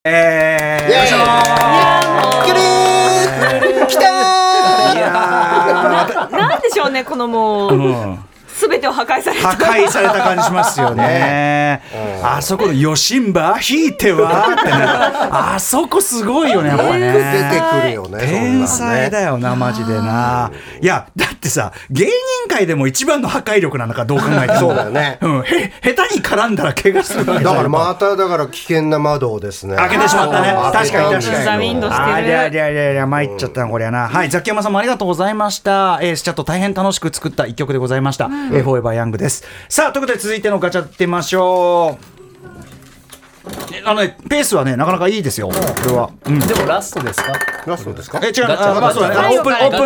[0.04, 2.44] えー、よいしょー。
[2.46, 3.88] くるー。
[3.88, 4.96] 来たー。
[4.96, 7.78] いやなんでしょうねこのもー、う。
[7.78, 7.82] う
[8.14, 8.31] ん
[8.62, 11.82] すべてを破壊され破た壊された感じしますよね。
[12.24, 13.58] あそこのヨシンバ？
[13.58, 14.54] ひいては？
[14.54, 14.72] ってね。
[14.74, 17.64] あそこすごいよね、やっぱ出てね。
[17.82, 20.52] くるよね天才だよな、マジでな。
[20.80, 22.12] いや、だってさ、芸人
[22.48, 24.60] 界でも一番の破壊力なのかどう考えても。
[24.60, 25.18] そうだよね。
[25.22, 29.76] うん、へ、下手に絡んだら怪我するわけだからままただから危険な窓をですね。
[29.76, 30.54] 開けてしまったね。
[30.72, 34.08] 確かに確かにありゃりゃりゃりゃ参っちゃったなこりゃな。
[34.08, 36.00] はいザキヤマさんもありがとうございました。
[36.04, 39.44] えー、チャット大変楽しく作った一曲でございました、えーフォーエバーヤングです。
[39.70, 42.04] さあということで続いてのガチャってみましょう。
[43.74, 45.48] えあのねペースはねなかなかいいですよ。
[45.48, 45.54] こ
[45.88, 46.40] れは、うん。
[46.40, 47.34] でもラストですか？
[47.66, 48.20] ラストですか？
[48.22, 48.34] え違う。
[48.34, 49.40] ガチャあまあそうだね。
[49.40, 49.80] オープンオープン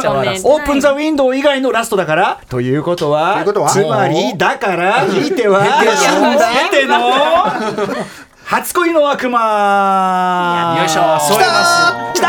[0.51, 2.41] オープンザウィンドウ以外のラストだから。
[2.49, 5.71] ということはということはつまりだから引いては引
[6.67, 7.11] いての
[8.43, 10.75] 初恋の悪魔。
[10.79, 12.27] よいしょ添えますきた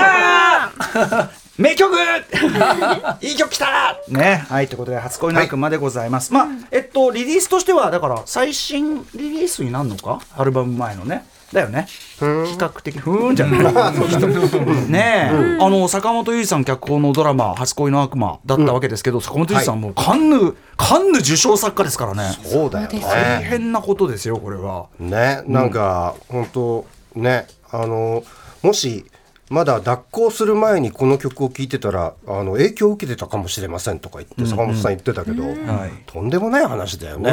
[1.33, 1.95] ー名曲！
[3.23, 10.21] いい曲きたねはいということで初恋の悪魔でございます、まあえっとリリースとしてはだから最新リリースになるのか？
[10.37, 11.25] アルバム前のね。
[11.53, 11.87] だよね。
[12.19, 12.25] 比
[12.59, 12.99] 較的。
[12.99, 13.61] ふーんじゃない。
[14.91, 22.37] ねえ、あの坂本龍一さん脚本のドラマ「初恋の悪魔」だったわけですけど、坂本龍一さんもうカンヌ、カンヌ受賞作家ですからね。
[22.45, 24.87] そうだよそうです大ね変なことですよこれは。
[24.99, 28.25] ねなんか本当ねあの
[28.63, 29.07] もし
[29.49, 36.03] まだ脱行する前にこの曲を聴いてたらあの影響を受けてたかもしれませんとか言って坂本さん言ってたけど、はい。
[36.07, 37.31] とんでもない話だよね。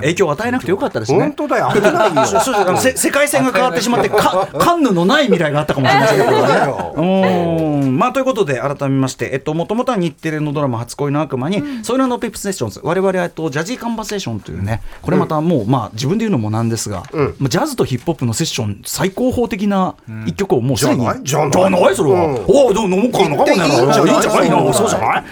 [0.00, 1.18] 影響を与えなくてよかったですね。
[1.18, 1.70] 本当だよ。
[2.96, 6.94] 世界線が変わってしまって かカンヌのない未来があったかもしれませんけど。
[7.02, 7.90] ね。
[7.90, 12.80] まあということで改めましてえっともともとは日テレのドラマ初恋の悪魔に、ソイラのペップセッションズ。
[12.82, 17.04] 我々はえっとジャジーカンバセーションというねこれまたもう、まあ自分で言うのもなんですが、
[17.38, 19.94] まあジャズとヒップホップのセッション最高峰的な
[20.26, 21.06] 一曲をもうすでに、
[21.54, 25.24] じゃないそれは、うんおおどう飲もうかなかもねいいんじゃないいいんじゃないのそそううじゃない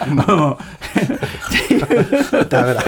[2.48, 2.84] ダメだ。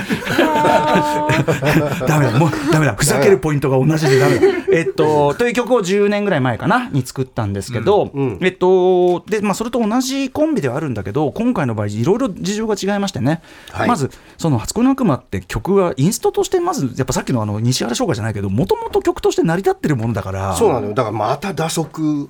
[2.06, 4.46] ダメだ、もうダメだ、ふざけるポイントが同じでダメだ。
[4.72, 20.94] えっと、という曲を10年ぐらい前かな、に作ったんですけど、えっと、で、まあ、それと同じコンビではあるんだけど、今回の場合、いろいろ事情が違いましてね、はいまず、その、初恋の悪魔って曲は、インストとして、 まず、やっぱさっきのあの、西原翔歌じゃないけど、もともと曲として成り立ってるものだから、そうなのよ。
[20.94, 22.28] だからまた打足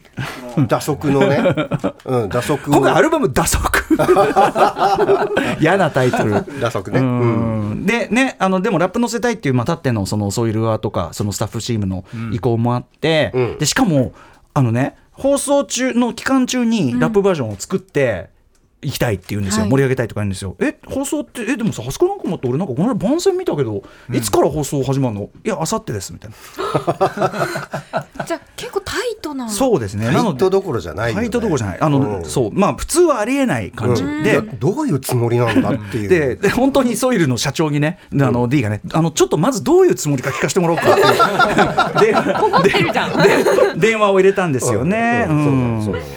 [0.68, 1.42] 打足のね、
[2.04, 2.70] うん打足。
[2.70, 3.84] を今回アルバム、打足。
[5.60, 6.44] 嫌なタイトル。
[6.60, 7.00] 打足ね。
[7.00, 7.70] ううん。
[7.82, 13.58] んでねあのでもラップ乗せたいっていう、まあ、たってのそのそういうルアーとかそのスタッフチームの意向もあって、うん。
[13.58, 14.12] でしかも
[14.54, 18.30] あのね放送中の期間中にラップバージョンを作って、
[18.84, 19.70] 行きたいって言うんですよ、はい。
[19.70, 20.56] 盛り上げたいとか言うんですよ。
[20.60, 25.30] え放送ってえでもさ「あそこなんかもって俺なんかこの間番宣見たけど、いつから放送始まるの？
[25.44, 26.36] いやあさってです」みたいな。
[28.26, 30.06] じゃあ結構タイトなそうですね。
[30.06, 31.22] タなのでイトどころじゃないよね。
[31.22, 31.80] タイトどころじゃない。
[31.80, 32.24] あの、うん。
[32.24, 32.50] そう。
[32.52, 34.24] まあ普通はありえない感じ、でうん。
[34.24, 36.08] いやどういうつもりなんだっていう。
[36.08, 42.14] でで本当にソイルの社長にね、あの D がねあのちょっとまずどういうつもりか聞かせてもらおうかっていう。
[42.14, 42.34] で
[42.70, 43.74] ってるじゃん。
[43.76, 45.26] で電話を入れたんですよね。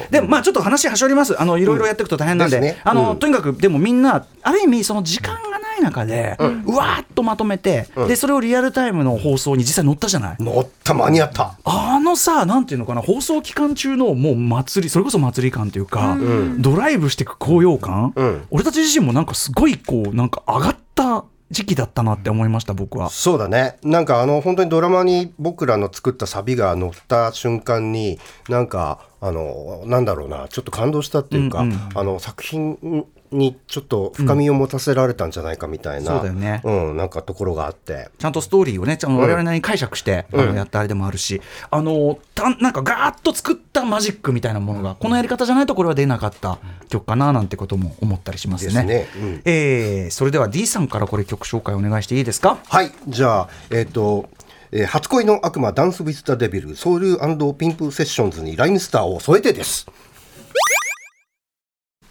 [0.09, 1.39] でまあちょっと話はしょります。
[1.39, 2.81] あのいろいろやっていくと大変なんで,、うんですね。
[2.83, 3.19] あのうん。
[3.19, 10.35] とにかくでもみんなある意味その時間がない中で、うわーっとまとめて、でそれをリアルタイムの放送に実際乗ったじゃない。
[10.39, 11.57] 乗った間に合った。
[11.63, 16.61] あのさ、なんていうのかな、放送期間中のもう祭り、それこそ祭り感というか、ん。
[16.61, 18.47] ドライブしていく高揚感、うん。
[18.51, 23.09] 俺たち自身もなんかすごいこう、なんか上がった時期だったなって思いました僕は。
[23.09, 23.77] そうだね。
[23.83, 31.89] なんかあの本当にドラマに僕らの作ったサビが乗った瞬間になんかあのなんだろうなちょっと感動したっていうか、うんうん。
[31.95, 36.61] あの作品にちょっと深みを持たせられたんじゃないかみたいな、そうだよね。
[36.63, 38.09] うん、なんかところがあって。
[38.19, 48.83] ちゃんとストーリーをね、ちゃんと我々なりに解釈して、あのやったあれでもあるし、あのたなんかガーッと作ったマジックみたいなものが、このやり方じゃないとこれは出なかった曲かななんてことも思ったりしますね。
[48.85, 49.21] ですね。
[49.21, 49.41] うん。
[49.43, 52.59] えーそれでは D さんからこれ曲紹介お願いしていいですか？
[52.69, 54.29] はい、じゃあ、えっ、と、
[54.71, 57.17] えー初恋の悪魔 Dance with the Devil SOIL &
[57.55, 59.87] "PIMP" SESSIONS にライムスターを添えてです。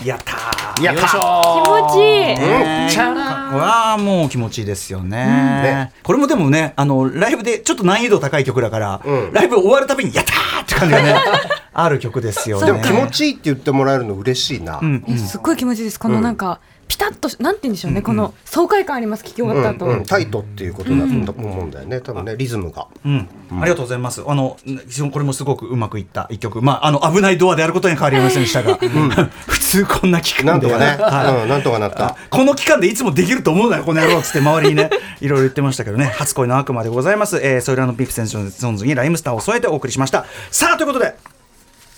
[0.05, 0.83] やったー。
[0.85, 2.05] やった気持ちいい。
[2.39, 9.33] ねチャラーわあもう気持ちいいですよね,、これもでもねあのライブでちょっと難易度高い曲だから、うん。
[9.33, 11.15] ライブ終わるたびに「やったー!」って感じがね
[11.73, 12.67] ある曲ですよね。
[12.67, 14.79] でも気持ちいいって言ってもらえるの嬉しいな。
[14.81, 15.05] うん。
[15.07, 16.01] いやすっごい気持ちいいです。
[16.01, 20.05] このなんか、ピタッとしなんて言うんでしょうね、この爽快感あります聞き終わった後、うんうん。
[20.05, 22.87] タイトっていうことだと思うんだよね、多分ねリズムが。
[23.05, 24.23] うん、ありがとうございます。
[24.27, 26.63] あの、非常にこれもすごくうまくいった一曲。
[26.63, 28.77] まあ、あの、危ないドアであることに変わりませんでしたが、
[29.47, 32.17] 普通こんな期間でなんとかね、なんとかなった。
[32.31, 37.41] この期間でいつもできると思うなよ、この野郎っつって周りにね、 いろいろ言ってましたけどね、初恋の悪魔でございます。
[37.43, 40.25] えー、ソイラのピープセンションズにライムスターを添えてお送りしました。
[40.51, 41.15] さあ、ということで、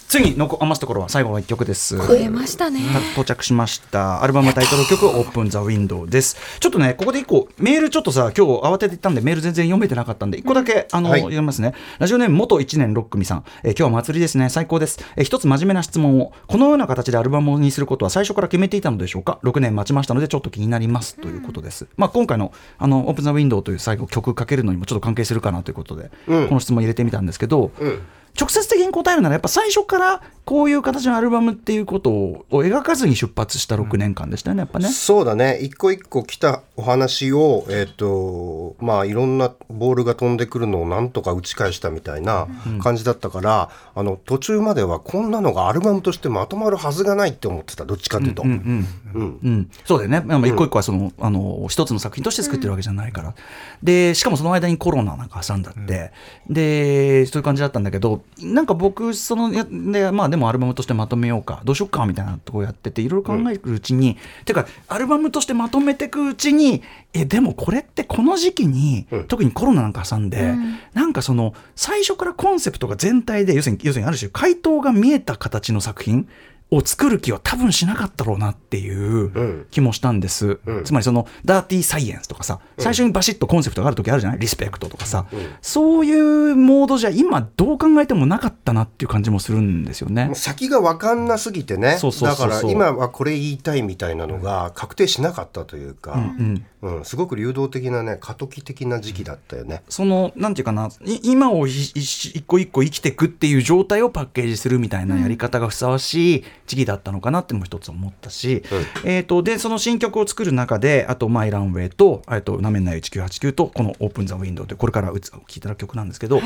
[0.08, 1.98] 次に残余すところは最後の一曲です。
[1.98, 2.80] 超えましたね。
[3.12, 4.22] 到着しました。
[4.22, 6.36] アルバムタイトル曲「オープン・ザ・ウィンドウ」です。
[6.60, 11.20] ちょっとねここで一個メールちょっとさ今日慌てて言ったんでメール全然読めてなかったんで一個だけ、あの、はい。
[11.20, 11.74] 読みますね。
[11.98, 14.48] ラジオネーム元一年六組さん、えー今日は祭りですね。
[14.48, 21.16] 最高です、えー一つ真面目な質問をこのような形でアルバムにすることは最初から決めていたのでしょうか？6年待ちましたのでちょっと気になります。
[21.16, 26.48] ということです、まあ今回のあのオープン・ザ・ウィンドウという最後曲かけるのにもちょっと関係するかなということで、うん。
[26.48, 28.00] この質問入れてみたんですけど、うん
[28.38, 34.88] 直接的に答えるならやっぱ最初からこういう形のアルバムっていうことを描かずに出発した6年間でしたよねやっぱね。
[34.88, 42.46] そうだね一個一個来たお話をえっ、とまあいろんなボールが飛んでくるのをなんとか打ち返したみたいな
[42.80, 49.38] 感じだったから、あの途中まではこんなのがアルバムとしてまとまるはずがないって思ってたどっちかっていうと、うんうんうん。
[49.42, 53.34] うん、そうだよね、まあ、一個一個はその、あの一つの作品として作ってるわけじゃないから、
[53.82, 56.12] でしかもその間にコロナなんか挟んだって、
[56.48, 66.67] でそういう感じだったんだけどなんか僕そのやでまあでもアルバムとしてまとめようかどうしようかみたいなとこやってていろいろ考えるうちに、てかアルバムとしてまとめていくうちに
[67.12, 70.54] えでもこれってこの時期に、うん特にコロナなんか挟んで、
[70.94, 76.28] なんかその最初からコンセプトが全体で要するに要するにある種回答が見えた形の作品
[76.70, 79.66] を作る気は多分しなかったろうなっていううん。
[79.70, 80.84] 気もしたんです、うん。
[80.84, 84.38] つまりそのダーティーサイエンスとかさ最初にバシッとコンセプトがある時あるじゃない？
[84.38, 85.26] リスペクトとかさ、
[85.62, 90.30] そういうモードじゃ今どう考えてもなかったなっていう感じもするんですよね。
[90.34, 91.98] 先が分かんなすぎてね。
[92.20, 97.04] だから今はこれ言いたいみたいなのが確定しなかったというか、うんうん。
[97.04, 99.82] すごく流動的なね過渡期的な時期だったよね。
[99.88, 108.62] そのなんていうかない今を一個一個生きていくっていう状態をパッケージするみたいなやり方がふさわしい時期だったのかなっていうのも一つ思ったし、
[109.04, 116.40] えー、とでその新曲を作る中であと「マイ・ランウェイと」えーと「なめんない1989」とこの「オープン・ザ・ウィンドウ」でこれからうつ聴いた曲なんですけど、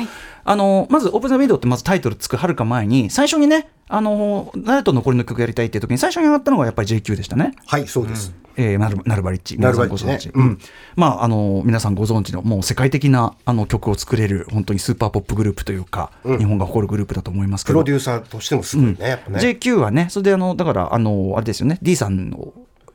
[0.45, 7.53] あのまず「オープン・ザ・ウィンドウ」ってまずタイトルつくはるか前に最初にねあの誰と残りの曲やりたいっていう時に最初に上がったのがやっぱり JQ でしたね。
[7.65, 10.59] はいそうです、えー、ナルナルバリッチ、ナ皆さんご存知、うん。
[10.95, 17.73] まああの皆さんご存知のもう世界的なあの曲を作れる本当にスーパーポップグループというか、日本が誇るグループだと思いますけど。
[17.73, 19.39] プロデューサーとしてもすごいね、やっぱね。
[19.39, 21.77] JQ はねそれであのだからあのあれですよね。
[21.81, 22.53] D さんの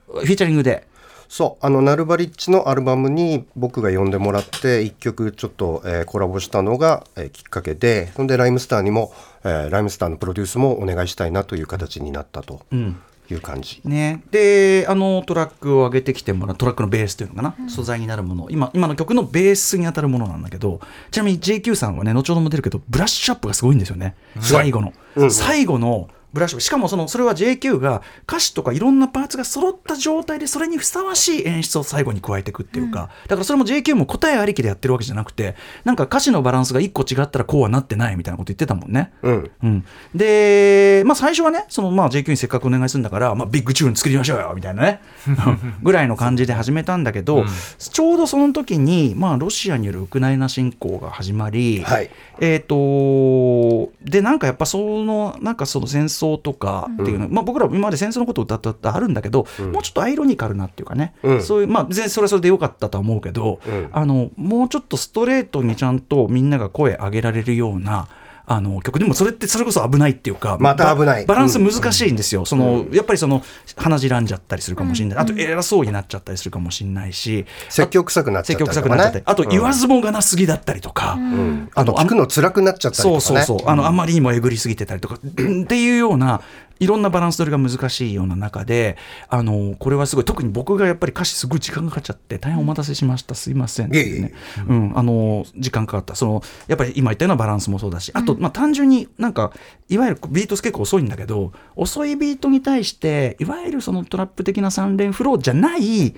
[0.09, 0.88] フィーチャリングで
[1.29, 9.13] そうあのナルバリッチのアルバムに僕が呼んでもらって一曲ちょっと、えーコラボしたのが、えーきっかけでそんでライムスターにも、
[9.45, 13.83] えーライムスターのプロデュースもお願いしたいなという形になったという感じ。
[13.85, 18.49] ね、であのトラックを上げてきてもらうトラックのベースというのかな、素材になるもの。
[18.51, 24.95] 今今の曲のベースに当たるものなんだけどちなみに JQ さんはね後ほども出るけどブラッシュアップがすごいんですよね、最後の、
[25.31, 26.61] 最後のブラッシュ。
[26.61, 39.13] しかもそのそれは JQ が歌詞とかいろんなパーツが揃った状態でそれにふさわしい演出を最後に加えていくっていうか、だからそれも JQ も答えありきでやってるわけじゃなくてなんか歌詞のバランスが一個違ったらこうはなってないみたいなこと言ってたもんね。
[39.23, 39.51] うん。
[39.63, 45.01] うん、で、まあ、最初はね、そのまあ JQ にせっかくお願いするんだから、まあ、ビッグチューン作りましょうよみたいなね、
[45.83, 47.45] ぐらいの感じで始めたんだけど、
[47.79, 52.11] ちょうどその時に、まあ、ロシアによるウクライナ侵攻が始まり、はい
[52.41, 61.43] えっ、と、で、なんかやっぱその、なんかその戦争とかっていうの、まあ、僕ら今まで戦争のことを歌ったってあるんだけど、もうちょっとアイロニカルなっていうかね、うん。
[61.43, 63.89] そういう、まあ、全然それはそれでよかったとは思うけど、うん。
[63.93, 68.09] あの、もうちょっとストレートにちゃんとみんなが声上げられるような、
[68.51, 71.27] あの曲でもそれってそれこそ危ないっていうかまた危ない。
[71.27, 73.43] ババランス難しいんですよ、そのやっぱりその
[73.77, 78.97] 鼻じらんじゃったりするかもしれない、あと偉そうになっちゃったりするかもしれないし積極臭くなっちゃった積極りとかね。
[78.97, 81.71] 臭くなっちゃったり、あと言わずもがなすぎだったりとか、うん。
[81.75, 83.21] あと聞くの辛くなっちゃったりとかね。
[83.21, 83.69] そうそうそう。
[83.69, 86.41] あのあまりにもえぐりすぎてたりとかっていうような
[86.81, 88.97] いろんなバランス取りが難しいような中で
[89.29, 93.35] あのこれはすごい特に僕がやっぱり歌詞すごい時間がかかっちゃって大変お待たせしました。
[93.35, 94.33] すいませんね。
[94.69, 96.15] うん、あの時間かかった。
[96.15, 99.53] そのやっぱり今言ったようなバランスもそうだしあと、まあ、単純になんか
[99.89, 106.15] いわゆるビート結構遅いんだけど遅いビートに対していわゆるそのトラップ的な3連フローじゃない、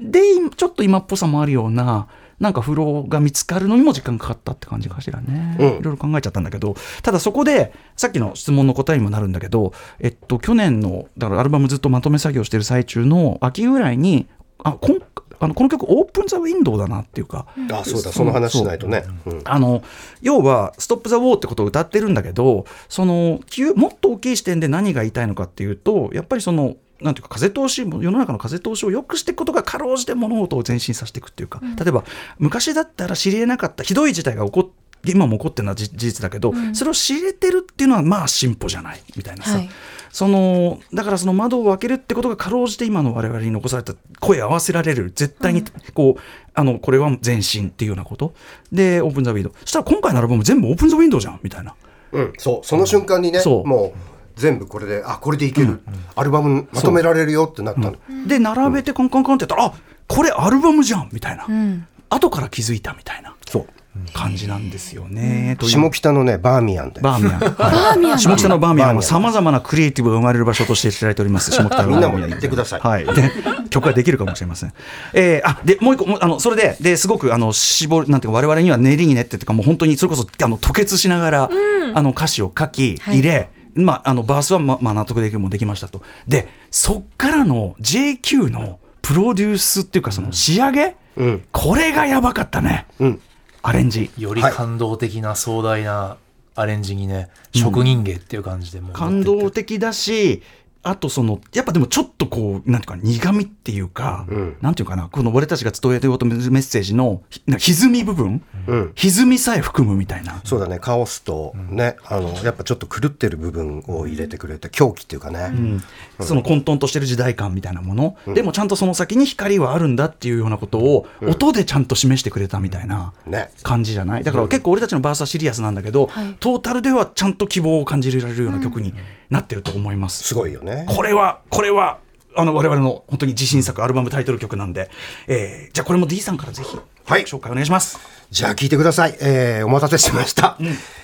[0.00, 0.20] で
[0.56, 2.08] ちょっと今っぽさもあるような
[2.40, 5.66] なんかフローが見つかるのにも時間かかったって感じかしらね、うん。
[5.66, 6.74] いろいろ考えちゃったんだけど。
[7.02, 14.26] ただそこでさっきの質問の答えにもなるんだけど、えっと、去年のだからアルバムずっとまとめ作業してる最中の秋ぐらいに
[14.62, 15.02] あこん
[15.40, 19.04] あのこの曲オープン・ザ・ウィンドウだなっていうか、あそうだその話しないとね。
[19.26, 19.40] うん。
[19.44, 19.82] あの
[20.22, 32.04] 要は「ストップ・ザ・ウォー」ってことを歌ってるんだけどその急もっと大きい視点で何が言いたいのかっていうとやっぱりそのなんていうか風通し世の中の風通しを良くしていくことがかろうじて物事を前進させていくっていうか、例えば
[32.38, 34.72] 昔だったら知り得なかったひどい事態が起こって
[35.06, 39.68] 今も起こってるのは事事実だけど、それを知れてるっていうのはまあ進歩じゃないみたいなさ、はい。
[40.10, 45.12] そのだからその窓を開けるってことがかろうじて今の我々に残された声を合わせられる。
[45.14, 46.20] 絶対にこう、
[46.54, 48.32] あのこれは前進っていうようなこと。
[48.72, 51.74] でオープン・ザ・ウィンドウそしたら今回のアルバム全部オープン・ザ・ウィンドウじゃんみたいな。
[52.12, 52.66] うん、そう。
[52.66, 53.66] その瞬間にねそう。
[53.66, 55.80] もう全部これであこれでいける、
[56.16, 59.74] アルバムまとめられるよってなったの、で並べてカンカンカンってやったら、あ
[60.08, 61.86] これアルバムじゃんみたいな、ん。
[62.10, 63.66] 後から気づいたみたいなそう。
[64.12, 65.56] 感じなんですよね。
[65.58, 65.70] という。
[65.70, 66.92] 下北のねバーミヤン。
[66.92, 71.52] でバーミヤン、はい下北のバーミヤンはさまざまなクリエイティブが生まれる場所として知られております。
[71.52, 72.10] 下北のバーミヤン。
[72.14, 72.80] みんなも行ってください。
[72.80, 73.04] はい。
[73.04, 73.30] で
[73.70, 74.72] 曲ができるかもしれません。
[75.12, 81.50] えー、あでもう一個もうあのそれでですごくあの絞るなんていうか我々には練りに練ってっていうかもう本当にそれこそあの吐血しながら、
[81.94, 83.18] あの歌詞を書きはい。
[83.20, 83.50] 入れ。
[83.74, 86.02] まあ、あのバースはま、まあ、納得できるもんできましたと。
[86.26, 92.86] で、そっからの JQ のプロデュースっていうか、その仕上げ、うんこれがやばかったね。
[92.98, 93.20] うん
[93.62, 94.10] アレンジ。
[94.18, 96.18] より感動的な壮大な
[96.54, 100.42] アレンジにね、職人芸っていう感じでもう感動的だし、
[100.84, 104.56] あとその、やっぱでもちょっとこう、なんていうか、苦味っていうか、ん。
[104.60, 107.22] なんていうかな、この俺たちが伝えようとメッセージの、
[107.58, 108.92] 歪み部分、うん。
[108.94, 110.40] 歪みさえ含むみたいな。
[110.44, 115.80] そうだねカオスとね、あのやっぱちょっと狂ってる部分を入れてくれて狂気っていうかね、
[116.20, 123.50] その混沌としてる時代感みたいなもの、でもちゃんとその先に光はあるんだっていうようなことを、音でちゃんと示してくれたみたいなね。
[123.62, 124.24] 感じじゃない？
[124.24, 126.34] だから結構俺たちのバースはシリアスなんだけど、はい。
[126.40, 128.94] トータルではちゃんと希望を感じられるような曲に
[129.30, 130.22] なってると思います。
[130.24, 130.86] すごいよね。
[130.88, 131.98] これはこれは
[132.36, 134.90] あの我々の本当に自信作アルバムタイトル曲なんで、
[135.28, 137.24] えーじゃあこれも D さんからぜひはい。
[137.24, 137.98] 紹介お願いします。
[138.30, 140.56] じゃあ聞いてください、えーお待たせしました、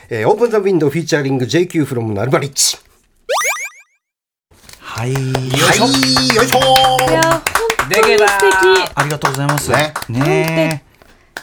[0.09, 2.79] えーオープンザウィンドウフィーチャリング JQ フロムナルバリッチ
[4.81, 5.13] はい。
[5.15, 5.23] はい。
[5.23, 5.87] よいしょ。
[5.87, 7.51] いや本
[7.89, 8.93] 当に素敵。
[8.95, 9.71] ありがとうございます。
[9.71, 9.95] ね。
[10.09, 10.90] ね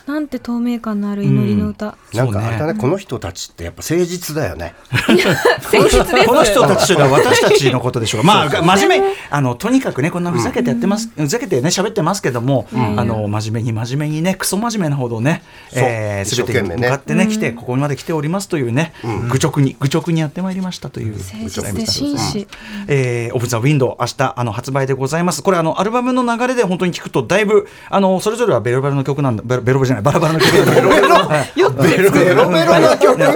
[0.07, 2.47] なんて透明感のある祈りの歌、なんかそうね。
[2.47, 4.73] あれだねこの人たちってやっぱ誠実だよね。
[4.91, 8.27] 誠実ですこの人たちというのは私たちのことでしょうか。
[8.27, 15.83] まあ、真面目、あの、とにかくね、こんなふざけてやってます、ふざけてね、喋ってますけども、あの、真面目に真面目にね、クソ真面目なほどね、そう。
[15.83, 18.93] えー、一すべて向かってね、来て、ここまで来ておりますというね、
[19.29, 21.17] 愚直に、愚直にやってまいりましたという。
[21.17, 22.47] 誠実で紳士
[22.87, 25.43] えー、オープンザウィンドウ明日あの発売でございます。
[25.43, 30.03] これあのアルバムの流れで本当に聞くとだいぶあのそれぞれはベロベロの曲なんだベロベロじゃない。
[30.03, 31.17] バラバラの曲なんだけど。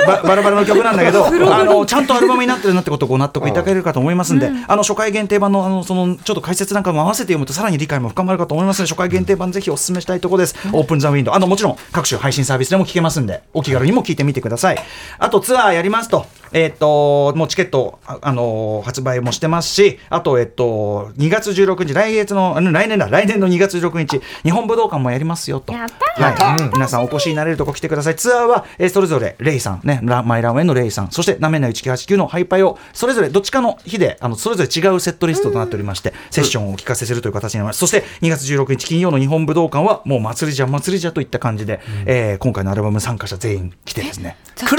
[0.08, 10.56] ババラバラの曲なんだけど あのちゃんとアルバムになってるなってことをご納得いただけるかと思いますんで、あの初回限定版のあのそのちょっと解説なんかも合わせて読むとさらに理解も深まるかと思いますので初回限定版ぜひお勧めしたいところです。
[10.72, 11.32] オープンザウィンド。
[11.32, 14.84] ウあのもちろん各種配信サービスでも聞けますんでお気軽にも聞いてみてください。
[15.20, 16.26] あとツアーやりますと。
[16.54, 25.74] えっと、もうチケット、あ、あのー発売もしてますし、あと、えっと、2月16日、来月の、来年だ、来年の2月16日、日本武道館もやりますよと。
[25.74, 28.16] やったはい、皆さんお越しになれるとこ来てください。
[28.16, 37.80] ツアーは、えーそれぞれ、レイさん、ね、ラマイランウェイのレイさん、そして、なめな1989のハイパイを、それぞれどっちかの日で、あの、それぞれ違うセットリストとなっておりまして、セッションをお聞かせするという形になります。
[37.80, 44.36] そして、2月16日金曜の日本武道館は、もう祭りじゃ祭りじゃといった感じで、えー今回のアルバム参加者全員来てですね。
[44.56, 44.76] ザキ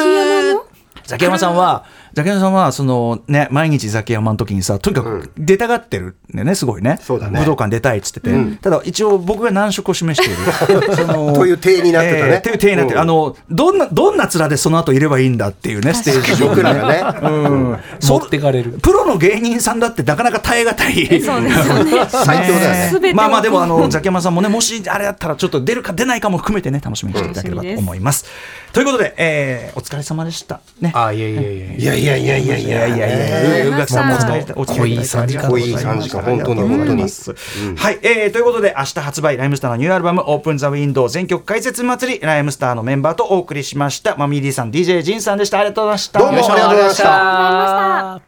[1.13, 6.99] 竹山さんは、ザキヤマさんは、そのね、毎日ザキヤマの時にさ、とにかく出たがってるんだよね、すごいね。
[7.01, 7.41] そうだね。
[7.41, 8.31] 武道館出たいっつってて。
[8.61, 10.37] ただ、一応僕が難色を示してい
[10.79, 10.93] る。
[10.97, 12.33] そのという体になってたね。
[12.35, 12.97] えーという体になってる。
[12.97, 13.03] うん。
[13.03, 17.03] あの、どんな、どんな面でその後いればいいんだっていうね、ステージ上僕らがね。
[17.23, 17.79] うん。
[18.01, 18.79] 持ってかれる。
[18.83, 21.23] プロの芸人さんだってなかなか耐え難い。
[21.23, 22.07] そうですよね。
[22.09, 28.27] 最強だよねまあまあでもあのザキヤマさんもねもしあれだったらちょっと出るか出ないかも含めてね楽しみにしていただければと思います。
[28.73, 30.61] ということで、えー、お疲れ様でした。
[30.81, 30.93] ね。
[30.95, 48.21] あいやいやいやいやいやいやいやいやいやいやいや、うがきさんもお疲れお付き合いいただきありがとうございます濃い三時間本当に本当にはい、えー、ということで明日発売ライムスターのニューアルバムオープンザウィンドウ全曲解説祭りライムスターのメンバーとお送りしましたマミーディさん DJ ジンさんでしたありがとうございましたどうもありがとうございましたあ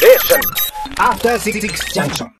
[0.00, 2.30] りがとうございました After Six Junction.